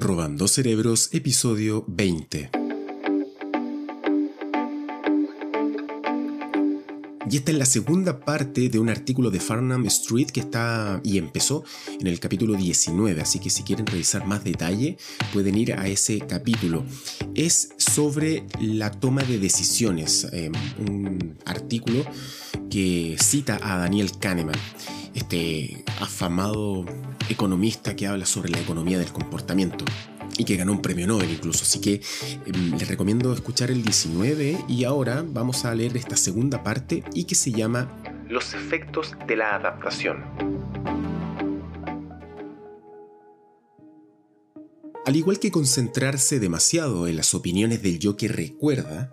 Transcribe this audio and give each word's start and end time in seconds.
Robando 0.00 0.46
Cerebros, 0.46 1.12
episodio 1.12 1.84
20. 1.88 2.57
Y 7.30 7.36
esta 7.36 7.52
es 7.52 7.58
la 7.58 7.66
segunda 7.66 8.20
parte 8.20 8.70
de 8.70 8.78
un 8.78 8.88
artículo 8.88 9.30
de 9.30 9.38
Farnham 9.38 9.84
Street 9.86 10.28
que 10.28 10.40
está 10.40 11.00
y 11.04 11.18
empezó 11.18 11.62
en 12.00 12.06
el 12.06 12.20
capítulo 12.20 12.54
19, 12.54 13.20
así 13.20 13.38
que 13.38 13.50
si 13.50 13.64
quieren 13.64 13.86
revisar 13.86 14.26
más 14.26 14.44
detalle 14.44 14.96
pueden 15.32 15.54
ir 15.56 15.74
a 15.74 15.88
ese 15.88 16.20
capítulo. 16.20 16.86
Es 17.34 17.70
sobre 17.76 18.46
la 18.60 18.90
toma 18.90 19.24
de 19.24 19.38
decisiones, 19.38 20.26
eh, 20.32 20.50
un 20.78 21.36
artículo 21.44 22.02
que 22.70 23.16
cita 23.20 23.58
a 23.62 23.76
Daniel 23.76 24.10
Kahneman, 24.18 24.56
este 25.14 25.84
afamado 26.00 26.86
economista 27.28 27.94
que 27.94 28.06
habla 28.06 28.24
sobre 28.24 28.50
la 28.50 28.58
economía 28.58 28.98
del 28.98 29.12
comportamiento 29.12 29.84
y 30.38 30.44
que 30.44 30.56
ganó 30.56 30.72
un 30.72 30.80
premio 30.80 31.06
Nobel 31.06 31.30
incluso. 31.30 31.64
Así 31.64 31.80
que 31.80 32.00
em, 32.46 32.78
les 32.78 32.88
recomiendo 32.88 33.34
escuchar 33.34 33.70
el 33.70 33.82
19 33.82 34.64
y 34.68 34.84
ahora 34.84 35.22
vamos 35.26 35.66
a 35.66 35.74
leer 35.74 35.96
esta 35.98 36.16
segunda 36.16 36.62
parte 36.62 37.04
y 37.12 37.24
que 37.24 37.34
se 37.34 37.52
llama 37.52 38.00
Los 38.28 38.54
efectos 38.54 39.14
de 39.26 39.36
la 39.36 39.56
adaptación. 39.56 40.24
Al 45.04 45.16
igual 45.16 45.38
que 45.38 45.50
concentrarse 45.50 46.38
demasiado 46.38 47.08
en 47.08 47.16
las 47.16 47.34
opiniones 47.34 47.82
del 47.82 47.98
yo 47.98 48.16
que 48.16 48.28
recuerda, 48.28 49.10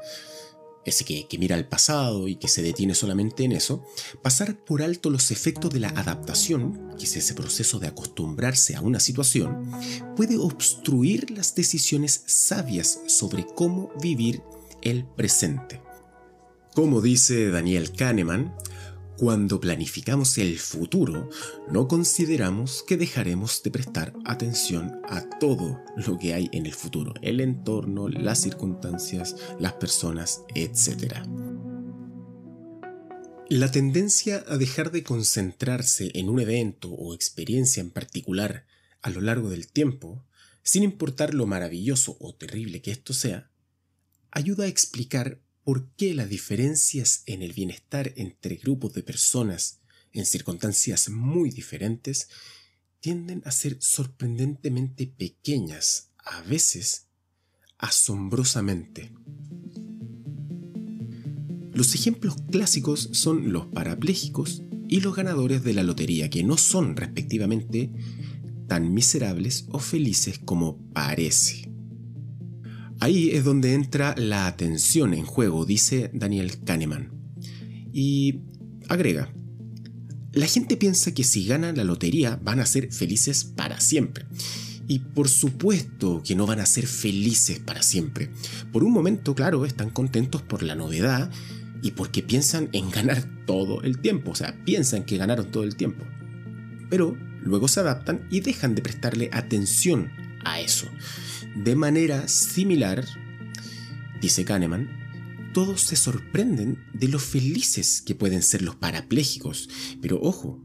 ese 0.85 1.03
que, 1.03 1.27
mira 1.39 1.55
al 1.55 1.67
pasado 1.67 2.27
y 2.27 2.35
que 2.35 2.47
se 2.47 2.61
detiene 2.61 2.93
solamente 2.93 3.43
en 3.43 3.51
eso, 3.51 3.83
pasar 4.21 4.55
por 4.55 4.83
alto 4.83 5.09
los 5.09 5.31
efectos 5.31 5.71
de 5.71 5.79
la 5.79 5.89
adaptación, 5.89 6.95
que 6.97 7.05
es 7.05 7.15
ese 7.17 7.33
proceso 7.33 7.79
de 7.79 7.87
acostumbrarse 7.87 8.75
a 8.75 8.81
una 8.81 8.99
situación, 8.99 9.71
puede 10.15 10.37
obstruir 10.37 11.31
las 11.31 11.55
decisiones 11.55 12.23
sabias 12.27 13.01
sobre 13.07 13.45
cómo 13.45 13.91
vivir 13.99 14.43
el 14.83 15.05
presente. 15.05 15.81
Como 16.75 17.01
dice 17.01 17.49
Daniel 17.49 17.91
Kahneman, 17.91 18.53
cuando 19.17 19.61
planificamos 19.61 20.37
el 20.37 20.59
futuro, 20.59 21.29
no 21.71 21.87
consideramos 21.87 22.83
que 22.85 22.97
dejaremos 22.97 23.63
de 23.63 23.71
prestar 23.71 24.13
atención 24.25 24.99
a 25.07 25.27
todo 25.39 25.81
lo 25.95 26.17
que 26.17 26.33
hay 26.33 26.49
en 26.51 26.65
el 26.65 26.73
futuro, 26.73 27.13
el 27.21 27.39
entorno, 27.39 28.09
las 28.09 28.41
circunstancias, 28.41 29.35
las 29.59 29.73
personas, 29.73 30.41
etc. 30.53 31.15
La 33.47 33.71
tendencia 33.71 34.43
a 34.47 34.57
dejar 34.57 34.91
de 34.91 35.03
concentrarse 35.03 36.11
en 36.15 36.29
un 36.29 36.39
evento 36.39 36.91
o 36.91 37.13
experiencia 37.13 37.79
en 37.79 37.91
particular 37.91 38.65
a 39.01 39.09
lo 39.11 39.21
largo 39.21 39.49
del 39.49 39.67
tiempo, 39.67 40.25
sin 40.63 40.83
importar 40.83 41.33
lo 41.33 41.45
maravilloso 41.45 42.17
o 42.19 42.33
terrible 42.33 42.81
que 42.81 42.91
esto 42.91 43.13
sea, 43.13 43.51
ayuda 44.31 44.65
a 44.65 44.67
explicar 44.67 45.39
por 45.65 45.89
qué 45.95 46.13
las 46.13 46.29
diferencias 46.29 47.23
en 47.25 47.41
el 47.41 47.51
bienestar 47.51 48.13
entre 48.17 48.55
grupos 48.55 48.93
de 48.93 49.01
personas 49.01 49.81
en 50.13 50.27
circunstancias 50.27 51.09
muy 51.09 51.49
diferentes 51.49 52.29
tienden 52.99 53.41
a 53.45 53.51
ser 53.51 53.77
sorprendentemente 53.81 55.07
pequeñas, 55.07 56.11
a 56.23 56.41
veces 56.43 57.07
asombrosamente. 57.79 59.11
Los 61.73 61.95
ejemplos 61.95 62.35
clásicos 62.51 63.09
son 63.13 63.51
los 63.51 63.65
parapléjicos 63.65 64.61
y 64.87 65.01
los 65.01 65.15
ganadores 65.15 65.63
de 65.63 65.73
la 65.73 65.81
lotería, 65.81 66.29
que 66.29 66.43
no 66.43 66.57
son 66.57 66.95
respectivamente 66.95 67.91
tan 68.67 68.93
miserables 68.93 69.65
o 69.69 69.79
felices 69.79 70.37
como 70.37 70.77
parece. 70.93 71.74
Ahí 73.05 73.29
es 73.29 73.43
donde 73.43 73.75
entra 73.75 74.15
la 74.17 74.47
atención 74.47 75.13
en 75.13 75.27
juego, 75.27 75.63
dice 75.63 76.09
Daniel 76.11 76.63
Kahneman. 76.63 77.11
Y 77.93 78.39
agrega, 78.89 79.31
la 80.33 80.47
gente 80.47 80.75
piensa 80.75 81.13
que 81.13 81.23
si 81.23 81.45
ganan 81.45 81.77
la 81.77 81.83
lotería 81.83 82.39
van 82.41 82.59
a 82.59 82.65
ser 82.65 82.91
felices 82.91 83.43
para 83.43 83.79
siempre. 83.79 84.25
Y 84.87 84.97
por 84.97 85.29
supuesto 85.29 86.23
que 86.25 86.33
no 86.33 86.47
van 86.47 86.59
a 86.59 86.65
ser 86.65 86.87
felices 86.87 87.59
para 87.59 87.83
siempre. 87.83 88.31
Por 88.73 88.83
un 88.83 88.93
momento, 88.93 89.35
claro, 89.35 89.65
están 89.65 89.91
contentos 89.91 90.41
por 90.41 90.63
la 90.63 90.73
novedad 90.73 91.29
y 91.83 91.91
porque 91.91 92.23
piensan 92.23 92.69
en 92.71 92.89
ganar 92.89 93.23
todo 93.45 93.83
el 93.83 93.99
tiempo. 93.99 94.31
O 94.31 94.35
sea, 94.35 94.65
piensan 94.65 95.03
que 95.03 95.17
ganaron 95.17 95.51
todo 95.51 95.61
el 95.61 95.75
tiempo. 95.75 96.03
Pero 96.89 97.15
luego 97.43 97.67
se 97.67 97.81
adaptan 97.81 98.27
y 98.31 98.39
dejan 98.39 98.73
de 98.73 98.81
prestarle 98.81 99.29
atención 99.31 100.24
a 100.45 100.61
eso. 100.61 100.87
De 101.55 101.75
manera 101.75 102.27
similar, 102.27 103.05
dice 104.21 104.45
Kahneman, 104.45 105.05
todos 105.53 105.81
se 105.81 105.95
sorprenden 105.95 106.83
de 106.93 107.07
lo 107.07 107.19
felices 107.19 108.01
que 108.01 108.15
pueden 108.15 108.41
ser 108.41 108.61
los 108.61 108.75
parapléjicos, 108.75 109.69
pero 110.01 110.19
ojo, 110.21 110.61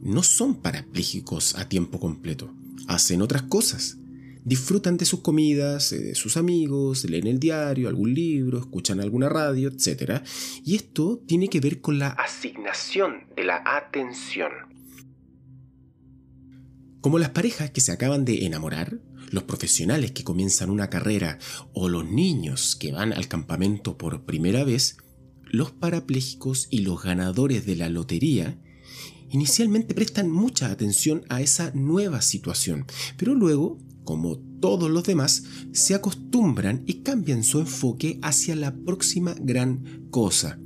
no 0.00 0.22
son 0.22 0.62
parapléjicos 0.62 1.56
a 1.56 1.68
tiempo 1.68 1.98
completo, 1.98 2.54
hacen 2.86 3.22
otras 3.22 3.42
cosas. 3.42 3.98
Disfrutan 4.44 4.96
de 4.96 5.04
sus 5.04 5.20
comidas, 5.20 5.92
eh, 5.92 5.98
de 5.98 6.14
sus 6.14 6.36
amigos, 6.36 7.04
leen 7.04 7.26
el 7.26 7.40
diario, 7.40 7.88
algún 7.88 8.14
libro, 8.14 8.60
escuchan 8.60 9.00
alguna 9.00 9.28
radio, 9.28 9.68
etc. 9.68 10.22
Y 10.64 10.76
esto 10.76 11.20
tiene 11.26 11.48
que 11.48 11.60
ver 11.60 11.80
con 11.80 11.98
la 11.98 12.10
asignación 12.10 13.26
de 13.36 13.44
la 13.44 13.62
atención. 13.66 14.52
Como 17.00 17.18
las 17.18 17.30
parejas 17.30 17.70
que 17.72 17.80
se 17.80 17.92
acaban 17.92 18.24
de 18.24 18.46
enamorar, 18.46 19.00
los 19.30 19.44
profesionales 19.44 20.12
que 20.12 20.24
comienzan 20.24 20.70
una 20.70 20.90
carrera 20.90 21.38
o 21.72 21.88
los 21.88 22.08
niños 22.08 22.76
que 22.76 22.92
van 22.92 23.12
al 23.12 23.28
campamento 23.28 23.96
por 23.96 24.24
primera 24.24 24.64
vez, 24.64 24.96
los 25.44 25.70
parapléjicos 25.70 26.68
y 26.70 26.80
los 26.80 27.02
ganadores 27.02 27.66
de 27.66 27.76
la 27.76 27.88
lotería 27.88 28.58
inicialmente 29.30 29.94
prestan 29.94 30.30
mucha 30.30 30.70
atención 30.70 31.24
a 31.28 31.40
esa 31.40 31.70
nueva 31.74 32.22
situación, 32.22 32.86
pero 33.16 33.34
luego, 33.34 33.78
como 34.04 34.38
todos 34.60 34.90
los 34.90 35.04
demás, 35.04 35.44
se 35.72 35.94
acostumbran 35.94 36.82
y 36.86 37.02
cambian 37.02 37.44
su 37.44 37.60
enfoque 37.60 38.18
hacia 38.22 38.56
la 38.56 38.74
próxima 38.74 39.34
gran 39.38 40.06
cosa. 40.10 40.58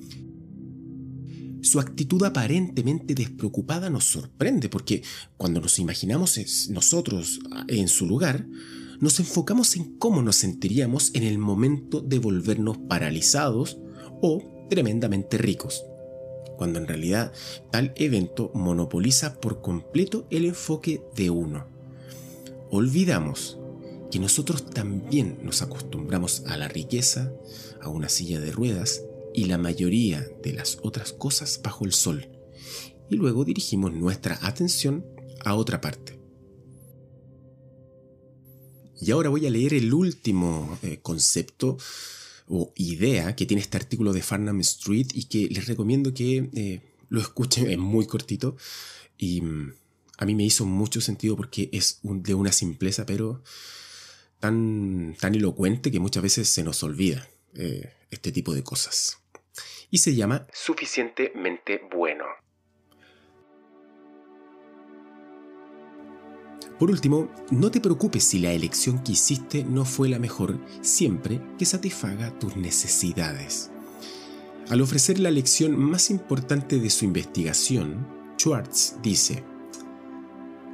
Su 1.63 1.79
actitud 1.79 2.25
aparentemente 2.25 3.15
despreocupada 3.15 3.89
nos 3.89 4.05
sorprende 4.05 4.69
porque 4.69 5.05
cuando 5.37 5.61
nos 5.61 5.79
imaginamos 5.79 6.69
nosotros 6.71 7.39
en 7.69 7.87
su 7.87 8.05
lugar, 8.05 8.45
nos 8.99 9.21
enfocamos 9.21 9.77
en 9.77 9.97
cómo 9.97 10.23
nos 10.23 10.37
sentiríamos 10.37 11.13
en 11.15 11.23
el 11.23 11.39
momento 11.39 12.01
de 12.01 12.19
volvernos 12.19 12.79
paralizados 12.89 13.79
o 14.21 14.67
tremendamente 14.71 15.39
ricos, 15.39 15.85
cuando 16.59 16.81
en 16.81 16.89
realidad 16.89 17.33
tal 17.71 17.93
evento 17.95 18.51
monopoliza 18.55 19.41
por 19.41 19.63
completo 19.63 20.27
el 20.31 20.47
enfoque 20.47 21.01
de 21.15 21.31
uno. 21.31 21.69
Olvidamos 22.71 23.57
que 24.11 24.19
nosotros 24.19 24.69
también 24.69 25.39
nos 25.45 25.63
acostumbramos 25.63 26.43
a 26.47 26.57
la 26.57 26.67
riqueza, 26.67 27.33
a 27.81 27.89
una 27.89 28.09
silla 28.09 28.41
de 28.41 28.51
ruedas 28.51 29.03
y 29.35 29.47
la 29.47 29.59
mayoría 29.59 30.27
de 30.43 30.53
las 30.53 30.79
otras 30.83 31.13
cosas 31.13 31.61
bajo 31.63 31.85
el 31.85 31.93
sol, 31.93 32.29
y 33.11 33.17
luego 33.17 33.45
dirigimos 33.45 33.93
nuestra 33.93 34.39
atención 34.43 35.05
a 35.45 35.55
otra 35.55 35.81
parte. 35.81 36.19
Y 39.01 39.11
ahora 39.11 39.31
voy 39.31 39.47
a 39.47 39.51
leer 39.51 39.75
el 39.75 39.93
último 39.93 40.79
eh, 40.83 41.01
concepto 41.03 41.77
o 42.47 42.73
idea 42.77 43.35
que 43.35 43.47
tiene 43.47 43.61
este 43.61 43.77
artículo 43.77 44.13
de 44.13 44.23
Farnham 44.23 44.61
Street 44.61 45.09
y 45.13 45.25
que 45.25 45.49
les 45.49 45.67
recomiendo 45.67 46.15
que 46.15 46.51
eh, 46.55 46.81
lo 47.09 47.21
escuchen, 47.21 47.69
es 47.71 47.79
muy 47.79 48.07
cortito 48.07 48.57
y 49.19 49.41
mm, 49.41 49.75
a 50.19 50.25
mí 50.25 50.35
me 50.35 50.45
hizo 50.45 50.65
mucho 50.67 51.01
sentido 51.01 51.37
porque 51.37 51.69
es 51.73 51.99
de 52.03 52.35
una 52.35 52.53
simpleza 52.53 53.05
pero 53.05 53.43
tan, 54.39 55.17
tan 55.19 55.35
elocuente 55.35 55.91
que 55.91 55.99
muchas 55.99 56.23
veces 56.23 56.49
se 56.49 56.63
nos 56.63 56.83
olvida 56.83 57.29
eh, 57.55 57.93
este 58.11 58.31
tipo 58.31 58.55
de 58.55 58.63
cosas 58.63 59.22
y 59.91 59.99
se 59.99 60.15
llama 60.15 60.47
Suficientemente 60.53 61.83
bueno. 61.95 62.25
Por 66.79 66.91
último, 66.91 67.31
no 67.51 67.71
te 67.71 67.81
preocupes 67.81 68.25
si 68.25 68.41
la 68.41 68.53
elección 68.53 69.05
que 69.05 69.13
hiciste 69.13 69.63
no 69.63 69.85
fue 69.85 70.09
la 70.09 70.19
mejor, 70.19 70.59
siempre 70.81 71.41
que 71.59 71.65
satisfaga 71.65 72.37
tus 72.39 72.57
necesidades. 72.57 73.71
Al 74.69 74.81
ofrecer 74.81 75.21
la 75.21 75.31
lección 75.31 75.79
más 75.79 76.11
importante 76.11 76.79
de 76.79 76.91
su 76.91 77.05
investigación, 77.05 78.07
Schwartz 78.37 78.97
dice, 79.03 79.45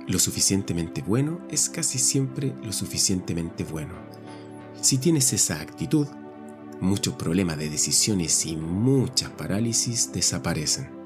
lo 0.06 0.18
suficientemente 0.18 1.02
bueno 1.02 1.46
es 1.50 1.68
casi 1.68 1.98
siempre 1.98 2.54
lo 2.62 2.72
suficientemente 2.72 3.64
bueno. 3.64 3.94
Si 4.80 4.96
tienes 4.96 5.32
esa 5.34 5.60
actitud, 5.60 6.06
muchos 6.80 7.14
problemas 7.14 7.58
de 7.58 7.70
decisiones 7.70 8.46
y 8.46 8.56
muchas 8.56 9.30
parálisis 9.30 10.12
desaparecen. 10.12 10.98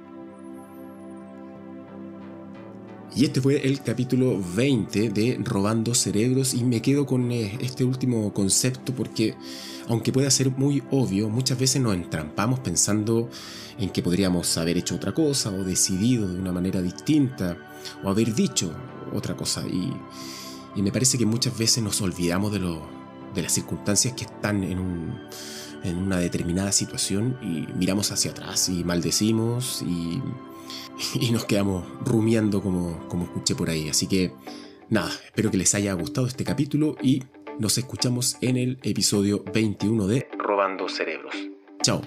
Y 3.15 3.27
este 3.27 3.43
fue 3.43 3.67
el 3.67 3.83
capítulo 3.83 4.41
20 4.57 5.11
de 5.11 5.39
Robando 5.45 5.95
Cerebros 5.95 6.55
y 6.55 6.65
me 6.65 6.81
quedo 6.81 7.05
con 7.05 7.31
eh, 7.31 7.59
este 7.61 7.85
último 7.85 8.33
concepto 8.33 8.95
porque 8.95 9.37
aunque 9.89 10.13
pueda 10.13 10.31
ser 10.31 10.51
muy 10.51 10.83
obvio, 10.91 11.29
muchas 11.29 11.59
veces 11.59 11.83
nos 11.83 11.95
entrampamos 11.95 12.61
pensando 12.61 13.29
en 13.79 13.91
que 13.91 14.03
podríamos 14.03 14.57
haber 14.57 14.79
hecho 14.79 14.95
otra 14.95 15.13
cosa 15.13 15.51
o 15.51 15.63
decidido 15.65 16.27
de 16.27 16.39
una 16.39 16.53
manera 16.53 16.81
distinta 16.81 17.59
o 18.03 18.09
haber 18.09 18.35
dicho 18.35 18.73
otra 19.13 19.37
cosa 19.37 19.63
y, 19.67 19.93
me 20.81 20.91
parece 20.91 21.19
que 21.19 21.27
muchas 21.27 21.57
veces 21.59 21.85
nos 21.85 22.01
olvidamos 22.01 22.51
de, 22.51 22.61
lo, 22.61 23.02
de 23.35 23.43
las 23.43 23.53
circunstancias 23.53 24.15
que 24.15 24.25
están 24.25 24.65
en, 24.65 24.79
un, 24.79 25.21
en 25.85 25.97
una 25.99 26.19
determinada 26.19 26.73
situación 26.73 27.39
y 27.43 27.67
miramos 27.77 28.13
hacia 28.13 28.31
atrás 28.31 28.69
y 28.69 28.85
maldecimos 28.85 29.83
y 29.83 30.21
y 31.21 31.31
nos 31.31 31.45
quedamos 31.45 31.85
rumiando 32.05 32.63
como, 32.63 33.07
como 33.09 33.25
escuché 33.25 33.55
por 33.55 33.71
ahí. 33.71 33.89
Así 33.89 34.07
que 34.07 34.33
nada, 34.89 35.11
espero 35.25 35.51
que 35.51 35.57
les 35.57 35.75
haya 35.75 35.93
gustado 35.95 36.27
este 36.27 36.45
capítulo 36.45 36.97
y 37.03 37.23
nos 37.59 37.79
escuchamos 37.79 38.37
en 38.41 38.57
el 38.57 38.79
episodio 38.83 39.45
21 39.53 40.07
de 40.07 40.29
Robando 40.39 40.89
Cerebros. 40.89 41.35
Chao. 41.83 42.03